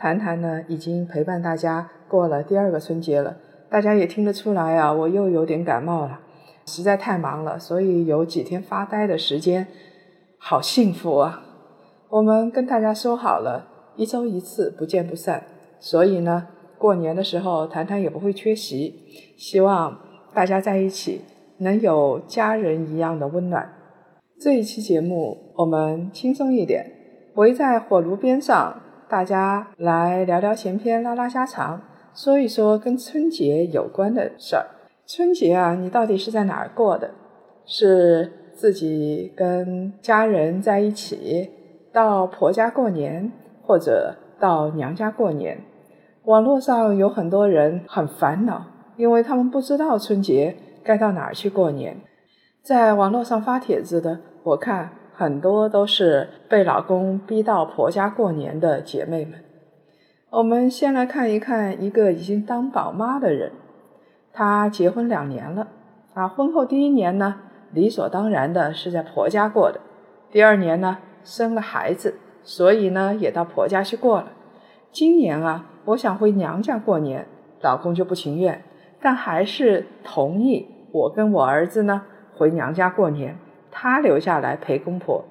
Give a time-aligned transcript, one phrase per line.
[0.00, 3.36] 谈谈》呢已经陪伴大家过了第二个春节了。
[3.68, 6.20] 大家也听得出来啊，我又有点感冒了，
[6.64, 9.68] 实在太忙了，所以有几天发呆的时间，
[10.38, 11.42] 好幸福啊！
[12.08, 15.44] 我们跟大家说好了，一周一次，不见不散。
[15.78, 19.04] 所以呢，过年的时候，谈谈也不会缺席。
[19.36, 20.00] 希望
[20.32, 21.20] 大家在一起。
[21.62, 23.70] 能有家人一样的温暖。
[24.40, 26.90] 这一期节目我们轻松一点，
[27.34, 28.80] 围在火炉边上，
[29.10, 31.82] 大家来聊聊闲篇，拉拉家常，
[32.14, 34.64] 说一说跟春节有关的事儿。
[35.04, 37.10] 春节啊，你到底是在哪儿过的？
[37.66, 41.50] 是自己跟家人在一起，
[41.92, 43.32] 到婆家过年，
[43.64, 45.58] 或者到娘家过年？
[46.26, 48.64] 网络上有很多人很烦恼，
[48.96, 50.54] 因为他们不知道春节。
[50.84, 51.96] 该到哪儿去过年？
[52.62, 59.34] 在网络上发帖子的，我看很多都是被老公逼到婆家过年的姐妹们。
[60.30, 63.52] 我们先来看一看一个已经当宝妈的人，
[64.32, 65.68] 她结婚两年了，
[66.14, 67.36] 啊，婚后第一年呢，
[67.70, 69.78] 理所当然的是在婆家过的，
[70.32, 74.28] 第二年呢，生了孩子，所以呢，也到婆家去过了。
[74.90, 77.26] 今年啊，我想回娘家过年，
[77.60, 78.62] 老公就不情愿。
[79.02, 82.04] 但还是同意我跟我儿子呢
[82.34, 83.36] 回娘家过年，
[83.70, 85.24] 他留下来陪公婆。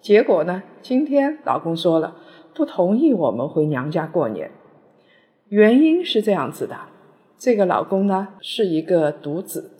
[0.00, 2.16] 结果呢，今天老公说了
[2.54, 4.50] 不同意我们回娘家过年。
[5.48, 6.76] 原因是这样子的：
[7.38, 9.70] 这个老公呢是一个独子，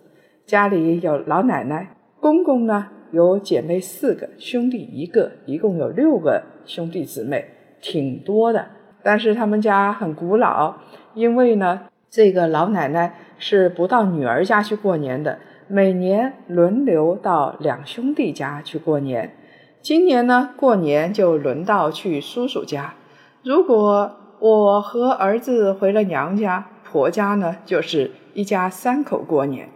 [0.47, 7.45] 家里有老奶奶，公公呢有姐妹四个，兄弟一个，一共有六个兄弟姊妹，
[7.81, 8.67] 挺多的。
[9.03, 10.77] 但是他们家很古老，
[11.15, 11.83] 因为呢。
[12.09, 15.39] 这个老奶奶是不到女儿家去过年的，
[15.69, 19.37] 每年轮流到两兄弟家去过年。
[19.83, 22.95] 今年呢，过年就轮到去叔叔家。
[23.43, 29.69] 如果我和儿子回了娘家，婆家呢就是一家三口过年。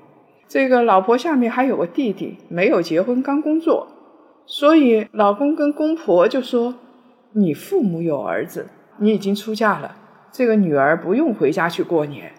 [0.47, 3.89] 这个老婆下面还有个弟弟，没有结婚，刚工作，
[4.47, 6.75] 所以老公跟公婆就说
[7.35, 8.69] ：“你父母有儿子，
[8.99, 9.97] 你已经出嫁了。”
[10.33, 12.33] 这个女儿不用回家去过年。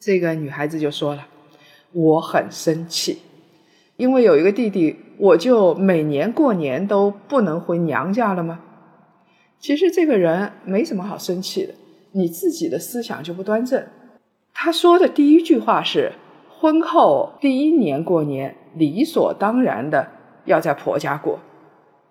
[0.00, 1.26] 这个女孩子就说了
[1.92, 3.18] ：“我很生气，
[3.96, 8.60] 因为有一个弟弟，我就每年过年都不能回娘家了吗？”
[9.60, 11.74] 其实这个人没什么好生气的，
[12.12, 13.84] 你自己的思想就不端正。
[14.52, 16.12] 他说的第一句话是
[16.50, 20.08] ：“婚后第一年过年，理所当然的
[20.44, 21.38] 要在婆家过，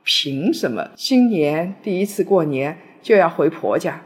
[0.03, 4.01] 凭什么新年第一次过年就要回婆家？”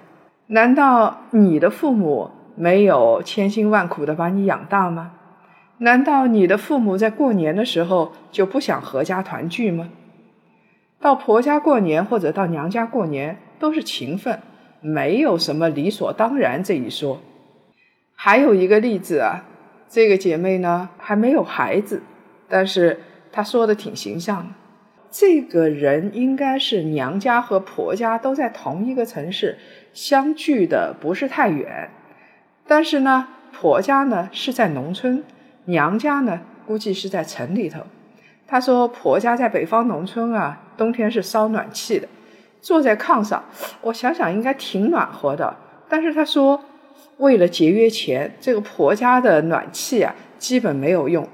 [0.47, 5.13] 难道你的父母没有千辛万苦的把你养大吗？
[5.79, 9.89] 难道你的父母在过年的时候就不想合家团聚吗？
[11.01, 14.39] 到婆家过年或者到娘家过年都是情分，
[14.79, 17.21] 没有什么理所当然这一说。
[18.15, 19.43] 还有一个例子啊，
[19.89, 22.01] 这个姐妹呢还没有孩子，
[22.47, 24.53] 但是她说的挺形象的。
[25.11, 29.57] 这个人应该是娘家和婆家都在同一个城市。
[29.93, 31.89] 相距的不是太远，
[32.67, 35.23] 但是呢，婆家呢是在农村，
[35.65, 37.81] 娘家呢估计是在城里头。
[38.47, 42.07] 她说婆家在北方农村啊，冬天是烧暖气的，
[42.61, 43.43] 坐在炕上，
[43.81, 45.55] 我想想应该挺暖和的。
[45.89, 46.63] 但是他说，
[47.17, 51.27] 为了节约钱，这个婆家的暖气啊基本没有用，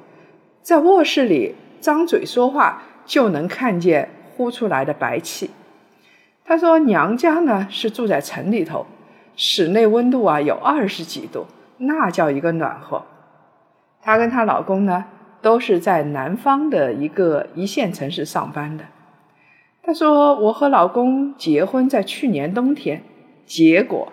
[0.61, 5.49] 在卧室里张嘴说话就能看见呼出来的白气。
[6.43, 8.85] 他说：“娘家呢是住在城里头，
[9.35, 13.03] 室内温度啊有二十几度，那叫一个暖和。
[14.01, 15.05] 她跟她老公呢
[15.41, 18.85] 都是在南方的一个一线城市上班的。
[19.83, 23.03] 她说我和老公结婚在去年冬天，
[23.45, 24.11] 结果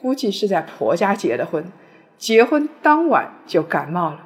[0.00, 1.64] 估计是在婆家结的婚，
[2.16, 4.20] 结婚当晚就感冒了，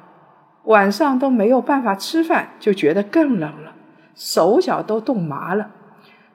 [0.65, 3.73] 晚上都没有办法吃饭，就觉得更冷了，
[4.15, 5.71] 手脚都冻麻了。”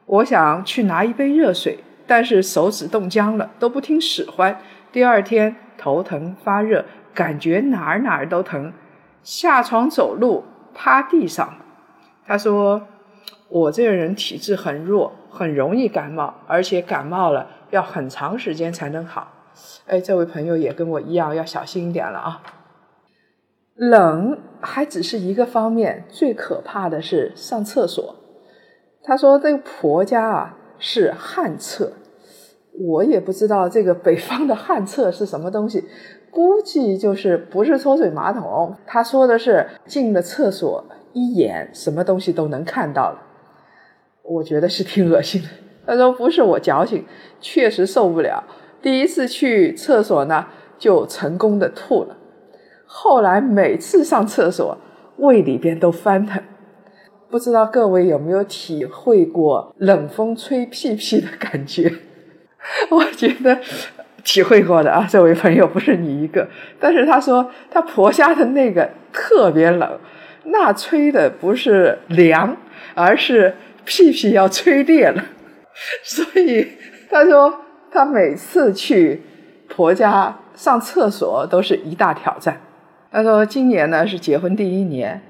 [0.07, 4.59] 我想去拿一杯热水，但是手指冻僵了，都不听使唤。
[4.91, 6.85] 第二天头疼发热，
[7.15, 8.73] 感觉哪儿哪儿都疼，
[9.23, 11.55] 下床走路趴地上。
[12.27, 12.87] 他说
[13.49, 19.33] ：“我这个人体质很弱，很容易感冒，而且感冒了要很长时间才能好。
[19.87, 22.43] 哎，这位朋友也跟我一样，要小心一点了啊。
[23.75, 28.15] 冷还只是一个方面，最可怕的是上厕所。
[29.03, 31.95] 他说这个婆家啊是旱厕，
[32.79, 35.89] 我也不知道这个北方的旱厕是什么东西，
[36.31, 38.75] 估计就是不是抽水马桶。
[38.87, 43.19] 他说的是进了厕所一眼什么东西都能看到了，
[44.23, 45.49] 我觉得是挺恶心的。
[45.87, 47.05] 他说不是我矫情，
[47.41, 48.45] 确实受不了。
[48.81, 50.47] 第一次去厕所呢，
[50.79, 52.17] 就成功的吐了。
[52.87, 54.79] 后来每次上厕所，
[55.17, 56.43] 胃里边都翻腾。
[57.29, 61.93] 不知道各位有没有体会过冷风吹屁屁的感觉？
[62.91, 63.59] 我觉得
[64.25, 66.49] 体会过的啊，这位朋友不是你一个。
[66.79, 69.99] 但是他说他婆家的那个特别冷，
[70.45, 72.57] 那吹的不是凉，
[72.95, 75.25] 而是屁屁要吹裂了。
[76.05, 76.69] 所以
[77.11, 79.23] 他说他每次去
[79.69, 82.61] 婆家上厕所都是一大挑战。
[83.13, 85.21] 他说：“今年呢是结婚第一年，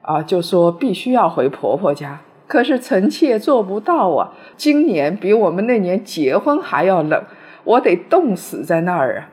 [0.00, 2.20] 啊，就说必须要回婆婆家。
[2.46, 4.32] 可是臣妾做不到啊！
[4.56, 7.22] 今年比我们那年结婚还要冷，
[7.66, 9.28] 我得冻死在那儿啊！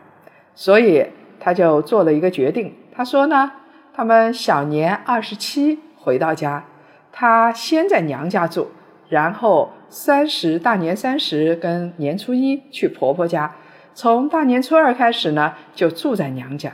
[0.55, 1.05] 所以
[1.39, 2.75] 他就做了一个决定。
[2.91, 3.51] 他说呢，
[3.93, 6.65] 他们小年二十七回到家，
[7.11, 8.67] 他先在娘家住，
[9.07, 13.53] 然后三十大年三十跟年初一去婆婆家，
[13.93, 16.73] 从大年初二开始呢就住在娘家。”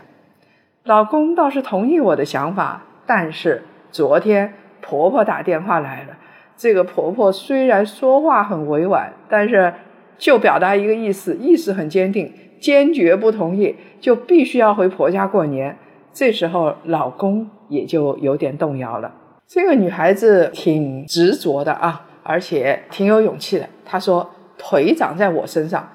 [0.85, 6.17] 老公倒是同意我的想法，但是昨天婆婆打电话来了。
[6.55, 9.73] 这个婆婆虽然说话很委婉，但是
[10.19, 15.75] 就表达一个意思，意思很坚定，坚决不同意，就必须要回婆家过年。
[16.13, 19.11] 这时候老公也就有点动摇了。
[19.47, 23.67] 这个女孩子挺执着的啊，而且挺有勇气的。
[23.83, 24.29] 她说
[24.59, 25.89] ：“腿长在我身上，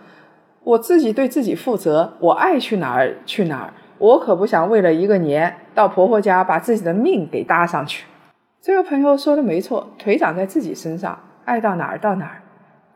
[0.64, 8.04] 我自己对自己负责，我爱去哪儿去哪儿。”我可不想为了一个年到婆婆家把自己的命给搭上去。
[8.60, 12.42] 这个朋友说的没错，腿长在自己身上，爱到哪儿到哪儿。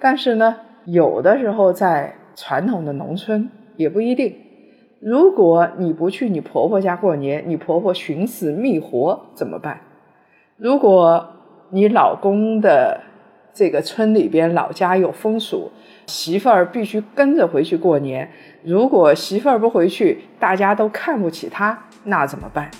[0.00, 0.56] 但是呢，
[0.92, 4.34] 有的时候在传统的农村也不一定。
[5.00, 9.80] 如果你不去你婆婆家过年，你婆婆寻死觅活怎么办？
[10.56, 11.28] 如果
[11.70, 13.00] 你老公的
[13.52, 15.70] 这个村里边老家有风俗。
[16.06, 18.30] 媳妇儿必须跟着回去过年，
[18.64, 22.70] 如果媳妇儿不回去，大家都看不起她，那怎么办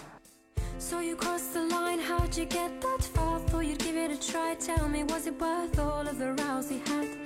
[4.58, 7.17] ？Tell me, was it worth all of the rows he had?？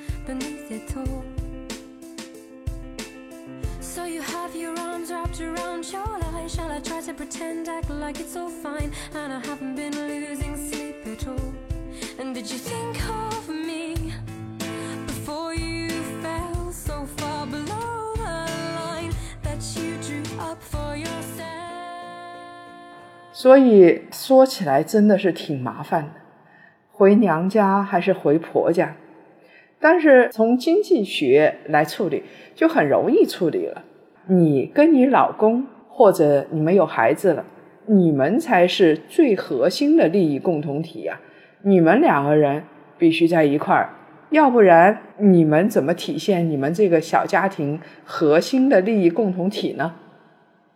[23.33, 26.21] 所以说起来真的是挺麻烦的，
[26.93, 28.95] 回娘家还是回婆家？
[29.83, 32.23] 但是从经济学来处理，
[32.55, 33.83] 就很容易处理了。
[34.29, 37.45] 你跟你老公或者你们有孩子了，
[37.87, 41.19] 你们才是最核心的利益共同体呀！
[41.63, 42.63] 你们两个人
[42.97, 43.91] 必须在一块儿，
[44.31, 49.95] 要不然你们怎么体现你们这个小家庭核心的利益共同体呢？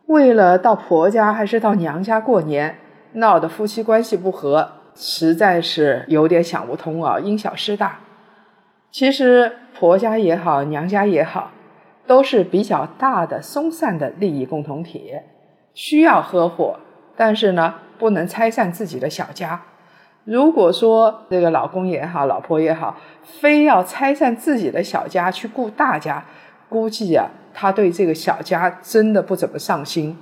[0.07, 2.77] 为了到婆家还是到娘家过年，
[3.13, 8.01] 闹得夫妻关系不和，实在是有点想不通啊，因小失大。
[8.97, 11.51] 其实婆家也好，娘家也好，
[12.07, 15.13] 都是比较大的松散的利益共同体，
[15.75, 16.81] 需要合伙，
[17.15, 19.61] 但是呢，不能拆散自己的小家。
[20.25, 26.25] 如果说这个老公也好，老婆也好，非要拆散自己的小家去顾大家，
[26.71, 27.29] 估计啊。
[27.53, 30.17] 他对这个小家真的不怎么上心，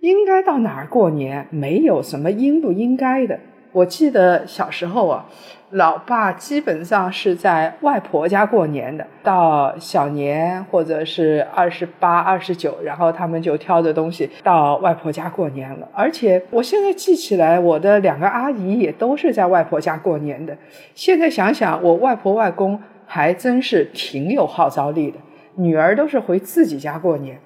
[0.00, 3.38] 应该到哪儿过年，没有什么应不应该的。
[3.76, 5.26] 我记得小时候啊，
[5.72, 15.86] 老爸基本上是在外婆家过年的，到小年或者是二十八、二十九，然后他们就挑着东西到外婆家过年了。
[15.92, 20.56] 而且我现在记起来，我的两个阿姨也都是在外婆家过年的。
[20.94, 25.18] 现在想想，我外婆外公还真是挺有号召力的。
[25.56, 27.38] 女儿都是回自己家过年，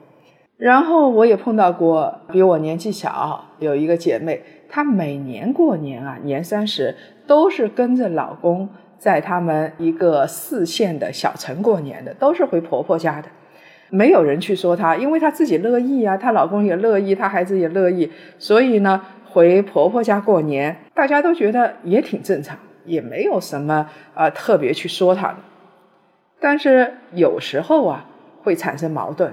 [0.60, 6.94] 然后我也碰到过比我年纪小有一个姐妹，她每年过年啊，年三十
[7.26, 13.28] 都是跟着老公在他们一个四线的小城过年的，都是回婆婆家的，
[13.88, 19.00] 没有人去说她，因为她自己乐意啊，她老公也乐意，她孩子也乐意，所以呢，
[19.30, 25.36] 回婆婆家过年，大家都觉得也挺正常，也没有什么啊特别去说他的。
[26.38, 28.04] 但是有时候啊
[28.42, 29.32] 会产生矛盾，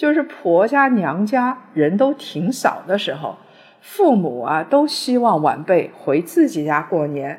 [0.00, 3.36] 就是婆家娘家人都挺少的时候，
[3.82, 7.38] 父母啊都希望晚辈回自己家过年，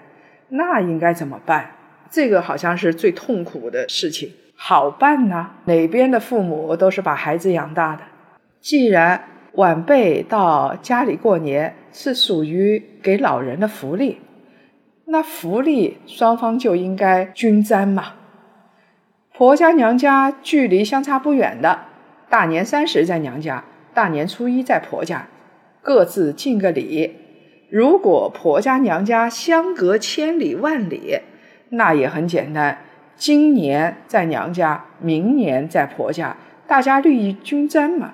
[0.49, 1.71] 那应该怎么办？
[2.11, 4.29] 这个好像是最痛苦的事情。
[4.55, 8.03] 好办呢，哪边的父母都是把孩子养大的，
[8.59, 14.19] 既然晚辈到家里过年是属于给老人的福利，
[15.05, 18.13] 那福利双方就应该均沾嘛。
[19.33, 21.79] 婆家娘家距离相差不远的，
[22.31, 25.27] 大年三十在娘家，大年初一在婆家，
[25.81, 27.13] 各自敬个礼。
[27.69, 31.19] 如果婆家娘家相隔千里万里，
[31.71, 32.85] 那也很简单，
[33.17, 38.13] 今年在娘家，明年在婆家，大家利益均沾嘛。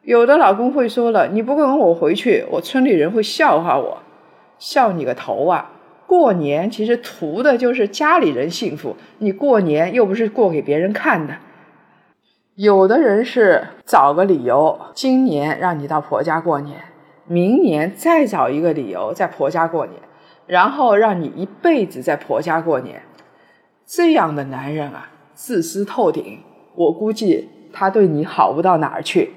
[0.00, 4.02] 有的老公会说了，你不跟我回去，我村里人会笑话我，
[4.58, 5.72] 笑你个头啊！
[6.06, 11.34] 过年其实图的就是家里人幸福，你过年又不是过给别人看的。
[12.56, 16.76] 有的人是找个理由，今年让你到婆家过年，
[17.26, 19.98] 明年再找一个理由在婆家过年，
[20.46, 23.00] 然后让你一辈子在婆家过年。
[23.86, 26.40] 这样的男人啊，自私透顶，
[26.74, 29.32] 我估计他对你好不到哪儿去，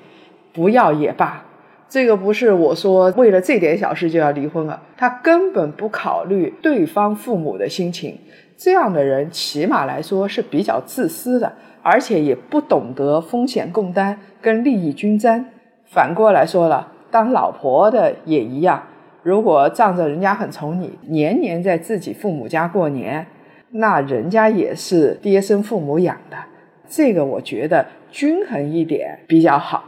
[0.51, 1.45] 不要也罢。
[1.87, 8.19] 这个不是我说为了这点小事就要离婚了，他根本不考虑对方父母的心情。
[8.57, 11.53] 这样的人起码来说是比较自私的，
[11.85, 15.45] 而且也不懂得风险共担跟利益均沾。
[15.85, 18.81] 反过来说了，当老婆的也一样，
[19.21, 23.27] 如果仗着人家很宠你，年年在自己父母家过年，
[23.69, 26.37] 那人家也是爹生父母养的。
[26.87, 29.83] 这个我觉得均衡一点比较好。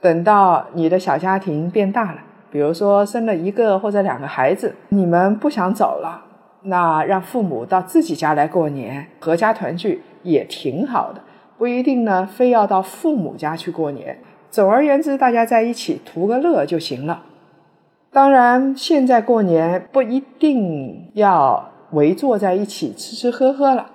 [0.00, 2.18] 等到你的小家庭变大了，
[2.52, 6.24] 比如说生了一个或者两个孩子，你们不想走了，
[6.62, 11.20] 那让父母到自己家来过年，阖家团聚也挺好的，
[11.62, 14.18] 不一定呢，非要到父母家去过年。
[14.50, 17.22] 总而言之，大家在一起图个乐就行了。
[18.10, 23.92] 当然，现在过年不一定要围坐在一起吃吃喝喝了，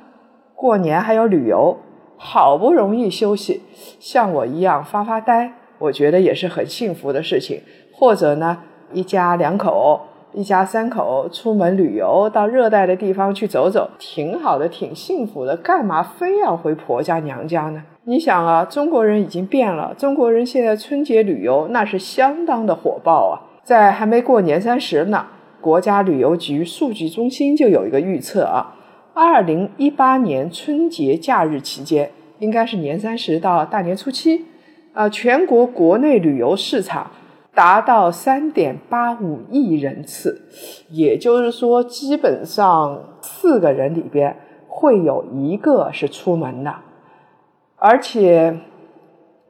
[0.56, 1.76] 过年还有旅游，
[2.16, 3.62] 好不容易休息，
[4.00, 5.52] 像我一样发发呆。
[5.80, 8.60] 我觉得也是很幸福的事情，或者呢，
[8.94, 10.00] 一家两口、
[10.38, 15.58] 一家三口出门旅游，到热带的地方去走走，挺好的，挺幸福的。
[15.58, 17.84] 干嘛非要回婆家娘家呢？
[18.04, 23.34] 你想啊，中国人已经变了，中国人现在春节旅游那是相当的火爆啊。
[23.64, 25.26] 在还没过年三十呢，
[25.60, 28.76] 国家旅游局数据中心就有一个预测啊，
[29.16, 34.46] 二零一八年春节假日期间，应该是年三十到大年初七。
[34.94, 37.10] 啊，全国国内旅游市场
[37.58, 40.44] 达到三点八五亿人次，
[40.92, 44.38] 也就是说，基本上四个人里边
[44.68, 46.72] 会有一个是出门的。
[47.78, 48.56] 而且，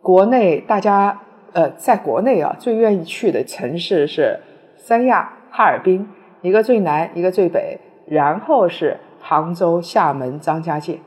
[0.02, 1.20] 国内大家
[1.52, 4.40] 呃，在国内啊，最愿意去的城市是
[4.78, 6.08] 三亚、哈尔滨，
[6.42, 10.98] 一个最南，一个最北，然后是杭州、厦门、张家界。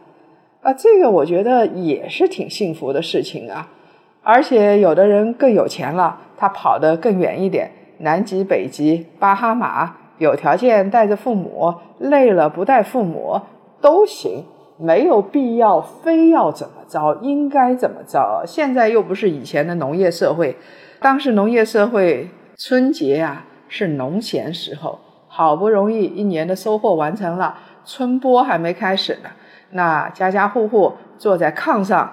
[0.60, 3.70] 啊，这个我觉得也是挺幸福的事情啊。
[4.22, 13.40] 而且有的人更有钱了，他跑得更远一点，南极、北极、巴哈马，有条件带着父母，累了不带父母
[13.80, 14.44] 都行，
[14.78, 18.44] 没有必要非要怎么着，应该怎么着。
[18.46, 20.56] 现在又不是以前的农业社会，
[21.00, 24.98] 当时农业社会春节啊是农闲时候，
[25.28, 29.30] 好不容易一年的收获完成了，春播还没开始呢，
[29.70, 32.12] 那家家户户坐在炕上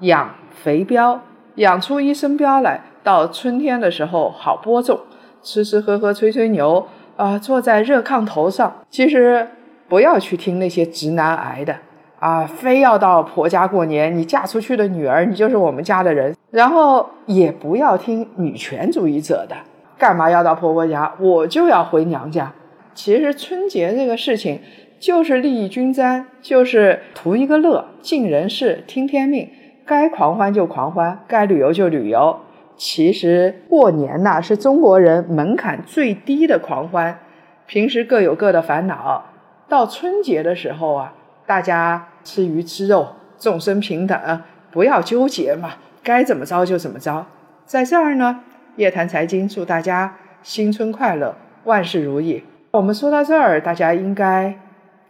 [0.00, 1.18] 养肥膘。
[1.56, 5.00] 养出一身膘来，到春天的时候好播种，
[5.42, 6.86] 吃吃喝喝吹吹牛
[7.16, 8.82] 啊，坐在热炕头上。
[8.90, 9.46] 其实
[9.88, 11.74] 不要去听那些直男癌的
[12.18, 16.34] 啊，非要到婆家过年，你嫁出去的女儿，你就是我们家的人。
[16.50, 19.56] 然后也不要听女权主义者的，
[19.98, 21.12] 干嘛要到婆婆家？
[21.18, 22.52] 我就要回娘家。
[22.94, 24.60] 其实春节这个事情
[24.98, 29.48] 就是利益均沾，就是图一个乐，尽人事，听天命。
[29.86, 32.40] 该狂欢就狂欢，该旅游就旅游。
[32.76, 37.20] 其实过年呐，是中国人门槛最低的狂欢。
[37.66, 39.24] 平时各有各的烦恼，
[39.68, 41.14] 到春节的时候啊，
[41.46, 45.70] 大家吃鱼吃肉，众生平等，不要纠结嘛，
[46.02, 47.24] 该怎么着就怎么着。
[47.64, 48.40] 在这儿呢，
[48.76, 52.44] 夜谈财经，祝大家新春快乐，万事如意。
[52.72, 54.58] 我们说到这儿，大家应该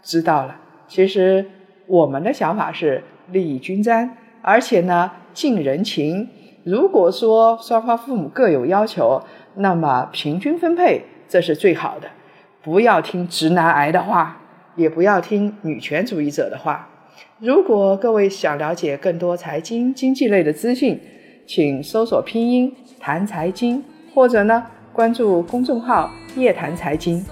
[0.02, 0.56] 知道了。
[0.86, 1.44] 其实
[1.86, 3.02] 我们的想法是
[3.32, 4.16] 利益均沾。
[4.46, 6.28] 而且呢，尽人情。
[6.62, 9.20] 如果说双方父母各有要求，
[9.56, 12.08] 那么平均分配这是最好的。
[12.62, 14.40] 不要听直男癌的话，
[14.76, 16.88] 也不要听女权主义者的话。
[17.40, 21.00] 如果各位想了解更多财经经济类的资讯，
[21.44, 23.82] 请搜索拼音谈财经，
[24.14, 27.24] 或者呢关注公众号夜谈财经。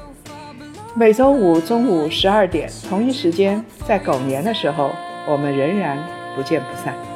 [0.97, 4.91] 每周五中午十二点同一时间，在狗年的时候，
[5.29, 5.99] 我们仍然
[6.35, 7.14] 不见不散。